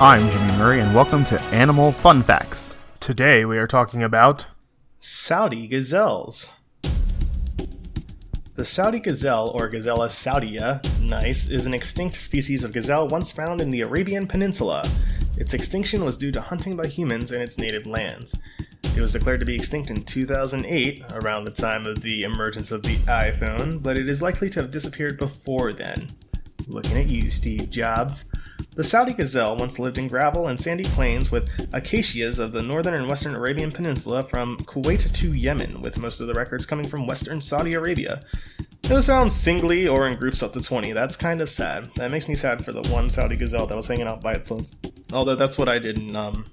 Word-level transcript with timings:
I'm 0.00 0.28
Jimmy 0.28 0.58
Murray, 0.58 0.80
and 0.80 0.92
welcome 0.92 1.24
to 1.26 1.40
Animal 1.40 1.92
Fun 1.92 2.24
Facts. 2.24 2.76
Today 2.98 3.44
we 3.44 3.58
are 3.58 3.68
talking 3.68 4.02
about 4.02 4.48
Saudi 4.98 5.68
gazelles. 5.68 6.48
The 8.56 8.64
Saudi 8.64 8.98
gazelle, 8.98 9.52
or 9.54 9.70
Gazella 9.70 10.08
saudia, 10.10 10.82
nice, 11.00 11.48
is 11.48 11.64
an 11.64 11.74
extinct 11.74 12.16
species 12.16 12.64
of 12.64 12.72
gazelle 12.72 13.06
once 13.06 13.30
found 13.30 13.60
in 13.60 13.70
the 13.70 13.82
Arabian 13.82 14.26
Peninsula. 14.26 14.82
Its 15.36 15.54
extinction 15.54 16.04
was 16.04 16.16
due 16.16 16.32
to 16.32 16.40
hunting 16.40 16.76
by 16.76 16.88
humans 16.88 17.30
in 17.30 17.40
its 17.40 17.56
native 17.56 17.86
lands. 17.86 18.34
It 18.96 19.00
was 19.00 19.12
declared 19.12 19.40
to 19.40 19.46
be 19.46 19.54
extinct 19.54 19.90
in 19.90 20.02
2008, 20.02 21.04
around 21.12 21.44
the 21.44 21.52
time 21.52 21.86
of 21.86 22.02
the 22.02 22.24
emergence 22.24 22.72
of 22.72 22.82
the 22.82 22.96
iPhone, 23.06 23.80
but 23.80 23.96
it 23.96 24.08
is 24.08 24.20
likely 24.20 24.50
to 24.50 24.60
have 24.60 24.72
disappeared 24.72 25.20
before 25.20 25.72
then. 25.72 26.10
Looking 26.66 26.98
at 26.98 27.06
you, 27.06 27.30
Steve 27.30 27.70
Jobs. 27.70 28.24
The 28.76 28.82
Saudi 28.82 29.12
gazelle 29.12 29.56
once 29.56 29.78
lived 29.78 29.98
in 29.98 30.08
gravel 30.08 30.48
and 30.48 30.60
sandy 30.60 30.82
plains 30.82 31.30
with 31.30 31.48
acacias 31.72 32.40
of 32.40 32.50
the 32.50 32.62
northern 32.62 32.94
and 32.94 33.06
western 33.06 33.36
Arabian 33.36 33.70
Peninsula 33.70 34.24
from 34.24 34.56
Kuwait 34.56 35.12
to 35.12 35.32
Yemen, 35.32 35.80
with 35.80 35.96
most 35.96 36.18
of 36.18 36.26
the 36.26 36.34
records 36.34 36.66
coming 36.66 36.88
from 36.88 37.06
western 37.06 37.40
Saudi 37.40 37.74
Arabia. 37.74 38.20
It 38.82 38.90
was 38.90 39.06
found 39.06 39.30
singly 39.30 39.86
or 39.86 40.08
in 40.08 40.18
groups 40.18 40.42
up 40.42 40.52
to 40.54 40.60
20. 40.60 40.90
That's 40.90 41.16
kind 41.16 41.40
of 41.40 41.48
sad. 41.48 41.88
That 41.94 42.10
makes 42.10 42.28
me 42.28 42.34
sad 42.34 42.64
for 42.64 42.72
the 42.72 42.82
one 42.90 43.08
Saudi 43.08 43.36
gazelle 43.36 43.68
that 43.68 43.76
was 43.76 43.86
hanging 43.86 44.08
out 44.08 44.20
by 44.20 44.32
itself. 44.32 44.72
Although 45.12 45.36
that's 45.36 45.56
what 45.56 45.68
I 45.68 45.78
did 45.78 45.98
in, 45.98 46.16
um, 46.16 46.44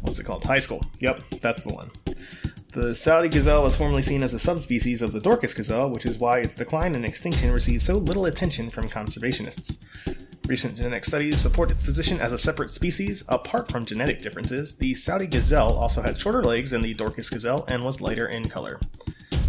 what's 0.00 0.18
it 0.18 0.24
called? 0.24 0.44
High 0.44 0.58
school. 0.58 0.84
Yep, 0.98 1.22
that's 1.40 1.62
the 1.62 1.72
one. 1.72 1.90
The 2.72 2.94
Saudi 2.96 3.28
gazelle 3.28 3.62
was 3.62 3.76
formerly 3.76 4.02
seen 4.02 4.24
as 4.24 4.34
a 4.34 4.40
subspecies 4.40 5.02
of 5.02 5.12
the 5.12 5.20
Dorcas 5.20 5.54
gazelle, 5.54 5.90
which 5.90 6.04
is 6.04 6.18
why 6.18 6.38
its 6.38 6.56
decline 6.56 6.96
and 6.96 7.04
extinction 7.04 7.52
received 7.52 7.82
so 7.82 7.94
little 7.94 8.26
attention 8.26 8.70
from 8.70 8.88
conservationists. 8.88 9.78
Recent 10.48 10.76
genetic 10.76 11.04
studies 11.04 11.40
support 11.40 11.70
its 11.70 11.84
position 11.84 12.20
as 12.20 12.32
a 12.32 12.38
separate 12.38 12.70
species. 12.70 13.22
Apart 13.28 13.70
from 13.70 13.86
genetic 13.86 14.20
differences, 14.20 14.74
the 14.74 14.92
Saudi 14.92 15.26
gazelle 15.26 15.76
also 15.76 16.02
had 16.02 16.20
shorter 16.20 16.42
legs 16.42 16.72
than 16.72 16.82
the 16.82 16.94
Dorcas 16.94 17.30
gazelle 17.30 17.64
and 17.68 17.84
was 17.84 18.00
lighter 18.00 18.26
in 18.26 18.48
color. 18.48 18.80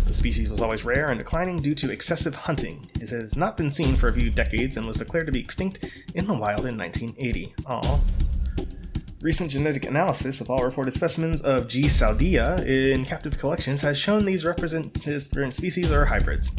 The 0.06 0.14
species 0.14 0.50
was 0.50 0.62
always 0.62 0.86
rare 0.86 1.10
and 1.10 1.18
declining 1.20 1.56
due 1.56 1.74
to 1.76 1.92
excessive 1.92 2.36
hunting. 2.36 2.92
It 3.02 3.10
has 3.10 3.36
not 3.36 3.58
been 3.58 3.72
seen 3.72 3.96
for 3.96 4.10
a 4.10 4.14
few 4.14 4.30
decades 4.30 4.78
and 4.78 4.86
was 4.86 4.98
declared 4.98 5.26
to 5.26 5.32
be 5.32 5.40
extinct 5.40 5.86
in 6.14 6.28
the 6.28 6.36
wild 6.36 6.68
in 6.68 6.78
1980. 6.78 7.56
Aww. 7.64 8.00
Recent 9.22 9.50
genetic 9.50 9.86
analysis 9.86 10.42
of 10.42 10.52
all 10.52 10.64
reported 10.64 10.94
specimens 10.94 11.42
of 11.42 11.68
G. 11.68 11.86
saudia 11.86 12.64
in 12.68 13.04
captive 13.04 13.40
collections 13.40 13.82
has 13.82 13.98
shown 13.98 14.26
these 14.26 14.46
represent 14.46 14.94
different 14.94 15.56
species 15.56 15.92
or 15.92 16.06
hybrids. 16.06 16.52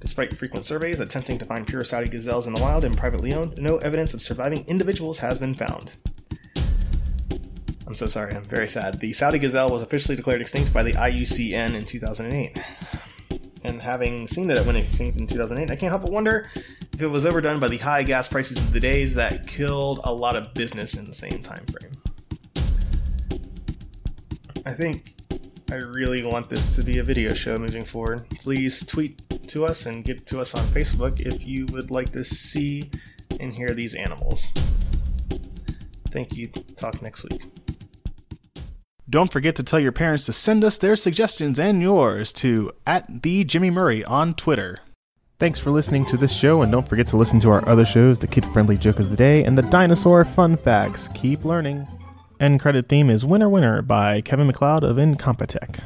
Despite 0.00 0.36
frequent 0.36 0.64
surveys 0.64 1.00
attempting 1.00 1.38
to 1.38 1.44
find 1.44 1.66
pure 1.66 1.82
Saudi 1.82 2.08
gazelles 2.08 2.46
in 2.46 2.52
the 2.52 2.60
wild 2.60 2.84
and 2.84 2.96
privately 2.96 3.32
owned, 3.32 3.56
no 3.56 3.78
evidence 3.78 4.14
of 4.14 4.22
surviving 4.22 4.64
individuals 4.66 5.18
has 5.18 5.38
been 5.38 5.54
found. 5.54 5.90
I'm 7.86 7.94
so 7.94 8.06
sorry, 8.06 8.32
I'm 8.34 8.44
very 8.44 8.68
sad. 8.68 9.00
The 9.00 9.12
Saudi 9.12 9.38
gazelle 9.38 9.68
was 9.68 9.82
officially 9.82 10.16
declared 10.16 10.40
extinct 10.40 10.72
by 10.72 10.82
the 10.82 10.92
IUCN 10.92 11.74
in 11.74 11.84
2008. 11.84 12.58
And 13.64 13.80
having 13.80 14.26
seen 14.26 14.46
that 14.48 14.58
it 14.58 14.66
went 14.66 14.78
extinct 14.78 15.16
in 15.16 15.26
2008, 15.26 15.70
I 15.70 15.76
can't 15.76 15.90
help 15.90 16.02
but 16.02 16.12
wonder 16.12 16.50
if 16.92 17.00
it 17.00 17.06
was 17.06 17.24
overdone 17.24 17.58
by 17.58 17.68
the 17.68 17.78
high 17.78 18.02
gas 18.02 18.28
prices 18.28 18.58
of 18.58 18.72
the 18.72 18.80
days 18.80 19.14
that 19.14 19.46
killed 19.46 20.00
a 20.04 20.12
lot 20.12 20.36
of 20.36 20.52
business 20.54 20.94
in 20.94 21.06
the 21.06 21.14
same 21.14 21.42
time 21.42 21.64
frame. 21.66 21.92
I 24.64 24.72
think 24.72 25.14
I 25.70 25.76
really 25.76 26.24
want 26.24 26.48
this 26.48 26.74
to 26.76 26.82
be 26.82 26.98
a 26.98 27.02
video 27.02 27.34
show 27.34 27.56
moving 27.56 27.84
forward. 27.84 28.28
Please 28.30 28.84
tweet 28.84 29.25
to 29.48 29.64
us 29.64 29.86
and 29.86 30.04
get 30.04 30.26
to 30.26 30.40
us 30.40 30.54
on 30.54 30.66
Facebook 30.68 31.20
if 31.20 31.46
you 31.46 31.66
would 31.72 31.90
like 31.90 32.12
to 32.12 32.24
see 32.24 32.90
and 33.40 33.52
hear 33.52 33.68
these 33.68 33.94
animals. 33.94 34.46
Thank 36.10 36.36
you. 36.36 36.48
Talk 36.76 37.02
next 37.02 37.24
week. 37.24 37.42
Don't 39.08 39.30
forget 39.30 39.54
to 39.56 39.62
tell 39.62 39.78
your 39.78 39.92
parents 39.92 40.26
to 40.26 40.32
send 40.32 40.64
us 40.64 40.78
their 40.78 40.96
suggestions 40.96 41.58
and 41.60 41.80
yours 41.80 42.32
to 42.34 42.72
at 42.86 43.22
the 43.22 43.44
Jimmy 43.44 43.70
Murray 43.70 44.04
on 44.04 44.34
Twitter. 44.34 44.80
Thanks 45.38 45.58
for 45.60 45.70
listening 45.70 46.06
to 46.06 46.16
this 46.16 46.32
show, 46.32 46.62
and 46.62 46.72
don't 46.72 46.88
forget 46.88 47.06
to 47.08 47.16
listen 47.16 47.38
to 47.40 47.50
our 47.50 47.68
other 47.68 47.84
shows, 47.84 48.18
the 48.18 48.26
Kid 48.26 48.44
Friendly 48.46 48.76
Joke 48.76 48.98
of 48.98 49.10
the 49.10 49.16
Day 49.16 49.44
and 49.44 49.56
the 49.56 49.62
Dinosaur 49.62 50.24
Fun 50.24 50.56
Facts. 50.56 51.08
Keep 51.14 51.44
learning. 51.44 51.86
End 52.40 52.58
credit 52.58 52.88
theme 52.88 53.10
is 53.10 53.24
Winner 53.24 53.48
Winner 53.48 53.82
by 53.82 54.22
Kevin 54.22 54.46
MacLeod 54.46 54.82
of 54.82 54.96
Incompetech. 54.96 55.80